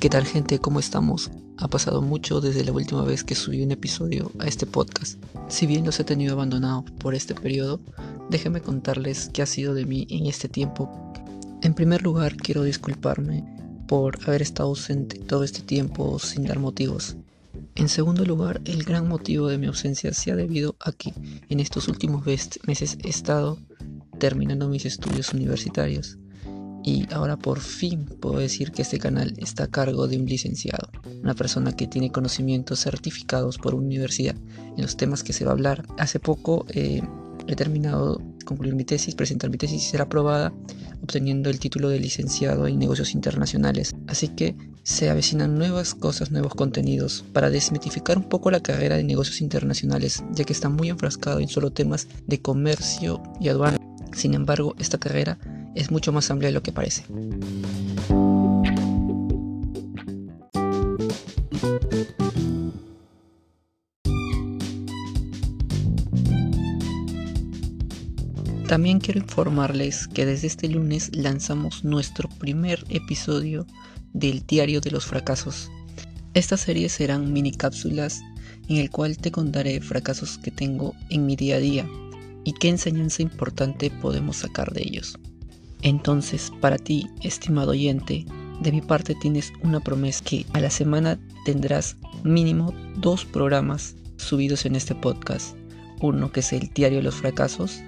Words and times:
¿Qué 0.00 0.08
tal 0.08 0.24
gente? 0.24 0.58
¿Cómo 0.58 0.80
estamos? 0.80 1.30
Ha 1.58 1.68
pasado 1.68 2.00
mucho 2.00 2.40
desde 2.40 2.64
la 2.64 2.72
última 2.72 3.04
vez 3.04 3.22
que 3.22 3.34
subí 3.34 3.62
un 3.62 3.70
episodio 3.70 4.32
a 4.38 4.46
este 4.46 4.64
podcast. 4.64 5.22
Si 5.48 5.66
bien 5.66 5.84
los 5.84 6.00
he 6.00 6.04
tenido 6.04 6.32
abandonados 6.32 6.90
por 6.92 7.14
este 7.14 7.34
periodo, 7.34 7.82
déjenme 8.30 8.62
contarles 8.62 9.28
qué 9.30 9.42
ha 9.42 9.46
sido 9.46 9.74
de 9.74 9.84
mí 9.84 10.06
en 10.08 10.24
este 10.24 10.48
tiempo. 10.48 10.90
En 11.60 11.74
primer 11.74 12.00
lugar, 12.00 12.34
quiero 12.38 12.62
disculparme 12.62 13.44
por 13.86 14.18
haber 14.26 14.40
estado 14.40 14.70
ausente 14.70 15.18
todo 15.18 15.44
este 15.44 15.60
tiempo 15.60 16.18
sin 16.18 16.46
dar 16.46 16.60
motivos. 16.60 17.18
En 17.74 17.90
segundo 17.90 18.24
lugar, 18.24 18.62
el 18.64 18.84
gran 18.84 19.06
motivo 19.06 19.48
de 19.48 19.58
mi 19.58 19.66
ausencia 19.66 20.14
se 20.14 20.32
ha 20.32 20.34
debido 20.34 20.76
a 20.80 20.92
que 20.92 21.12
en 21.50 21.60
estos 21.60 21.88
últimos 21.88 22.24
meses 22.24 22.96
he 23.04 23.10
estado 23.10 23.58
terminando 24.18 24.66
mis 24.66 24.86
estudios 24.86 25.34
universitarios 25.34 26.16
y 26.82 27.06
ahora 27.12 27.36
por 27.36 27.60
fin 27.60 28.04
puedo 28.04 28.38
decir 28.38 28.72
que 28.72 28.82
este 28.82 28.98
canal 28.98 29.34
está 29.38 29.64
a 29.64 29.68
cargo 29.68 30.08
de 30.08 30.16
un 30.16 30.26
licenciado, 30.26 30.90
una 31.22 31.34
persona 31.34 31.72
que 31.72 31.86
tiene 31.86 32.10
conocimientos 32.10 32.80
certificados 32.80 33.58
por 33.58 33.74
universidad 33.74 34.36
en 34.76 34.82
los 34.82 34.96
temas 34.96 35.22
que 35.22 35.32
se 35.32 35.44
va 35.44 35.50
a 35.50 35.54
hablar. 35.54 35.84
Hace 35.98 36.20
poco 36.20 36.66
eh, 36.70 37.02
he 37.46 37.56
terminado 37.56 38.20
concluir 38.44 38.74
mi 38.74 38.84
tesis, 38.84 39.14
presentar 39.14 39.50
mi 39.50 39.58
tesis 39.58 39.82
y 39.82 39.86
ser 39.86 40.02
aprobada, 40.02 40.52
obteniendo 41.02 41.50
el 41.50 41.60
título 41.60 41.88
de 41.88 42.00
licenciado 42.00 42.66
en 42.66 42.78
negocios 42.78 43.14
internacionales. 43.14 43.94
Así 44.06 44.28
que 44.28 44.56
se 44.82 45.10
avecinan 45.10 45.56
nuevas 45.56 45.94
cosas, 45.94 46.30
nuevos 46.30 46.54
contenidos 46.54 47.24
para 47.32 47.50
desmitificar 47.50 48.18
un 48.18 48.28
poco 48.28 48.50
la 48.50 48.60
carrera 48.60 48.96
de 48.96 49.04
negocios 49.04 49.40
internacionales, 49.40 50.24
ya 50.32 50.44
que 50.44 50.52
está 50.52 50.68
muy 50.68 50.88
enfrascado 50.88 51.38
en 51.40 51.48
solo 51.48 51.70
temas 51.70 52.08
de 52.26 52.40
comercio 52.40 53.22
y 53.40 53.48
aduana. 53.48 53.76
Sin 54.12 54.34
embargo, 54.34 54.74
esta 54.78 54.98
carrera 54.98 55.38
es 55.74 55.90
mucho 55.90 56.12
más 56.12 56.30
amplia 56.30 56.48
de 56.48 56.54
lo 56.54 56.62
que 56.62 56.72
parece. 56.72 57.04
También 68.70 69.00
quiero 69.00 69.18
informarles 69.18 70.06
que 70.06 70.24
desde 70.24 70.46
este 70.46 70.68
lunes 70.68 71.10
lanzamos 71.12 71.82
nuestro 71.82 72.28
primer 72.28 72.84
episodio 72.88 73.66
del 74.12 74.46
Diario 74.46 74.80
de 74.80 74.92
los 74.92 75.06
Fracasos. 75.06 75.72
Esta 76.34 76.56
serie 76.56 76.88
serán 76.88 77.32
mini 77.32 77.50
cápsulas 77.50 78.20
en 78.68 78.76
el 78.76 78.88
cual 78.90 79.16
te 79.16 79.32
contaré 79.32 79.80
fracasos 79.80 80.38
que 80.38 80.52
tengo 80.52 80.94
en 81.08 81.26
mi 81.26 81.34
día 81.34 81.56
a 81.56 81.58
día 81.58 81.88
y 82.44 82.52
qué 82.52 82.68
enseñanza 82.68 83.22
importante 83.22 83.90
podemos 83.90 84.36
sacar 84.36 84.72
de 84.72 84.82
ellos. 84.82 85.18
Entonces, 85.82 86.52
para 86.60 86.78
ti, 86.78 87.08
estimado 87.22 87.70
oyente, 87.70 88.26
de 88.60 88.72
mi 88.72 88.80
parte 88.82 89.14
tienes 89.14 89.52
una 89.62 89.80
promesa 89.80 90.22
que 90.24 90.46
a 90.52 90.60
la 90.60 90.70
semana 90.70 91.18
tendrás 91.44 91.96
mínimo 92.22 92.74
dos 92.96 93.24
programas 93.24 93.96
subidos 94.16 94.66
en 94.66 94.76
este 94.76 94.94
podcast. 94.94 95.56
Uno 96.00 96.30
que 96.32 96.40
es 96.40 96.52
el 96.52 96.68
Diario 96.74 96.98
de 96.98 97.04
los 97.04 97.16
Fracasos 97.16 97.80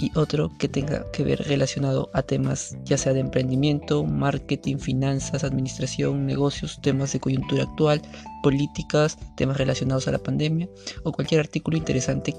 y 0.00 0.10
otro 0.14 0.50
que 0.58 0.68
tenga 0.68 1.04
que 1.12 1.22
ver 1.22 1.42
relacionado 1.46 2.10
a 2.14 2.22
temas 2.22 2.76
ya 2.84 2.96
sea 2.96 3.12
de 3.12 3.20
emprendimiento, 3.20 4.04
marketing, 4.04 4.78
finanzas, 4.78 5.44
administración, 5.44 6.26
negocios, 6.26 6.80
temas 6.80 7.12
de 7.12 7.20
coyuntura 7.20 7.64
actual, 7.64 8.00
políticas, 8.42 9.18
temas 9.36 9.58
relacionados 9.58 10.08
a 10.08 10.12
la 10.12 10.18
pandemia 10.18 10.68
o 11.04 11.12
cualquier 11.12 11.40
artículo 11.40 11.76
interesante 11.76 12.34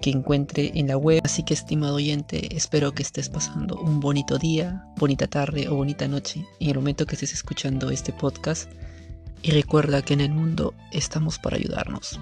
que 0.00 0.10
encuentre 0.10 0.72
en 0.74 0.88
la 0.88 0.96
web. 0.96 1.20
Así 1.22 1.42
que 1.42 1.52
estimado 1.52 1.96
oyente, 1.96 2.56
espero 2.56 2.92
que 2.92 3.02
estés 3.02 3.28
pasando 3.28 3.76
un 3.76 4.00
bonito 4.00 4.38
día, 4.38 4.82
bonita 4.96 5.26
tarde 5.26 5.68
o 5.68 5.76
bonita 5.76 6.08
noche 6.08 6.46
en 6.60 6.70
el 6.70 6.76
momento 6.76 7.04
que 7.04 7.14
estés 7.14 7.34
escuchando 7.34 7.90
este 7.90 8.14
podcast 8.14 8.70
y 9.42 9.50
recuerda 9.50 10.02
que 10.02 10.14
en 10.14 10.22
el 10.22 10.32
mundo 10.32 10.72
estamos 10.92 11.38
para 11.38 11.56
ayudarnos. 11.56 12.18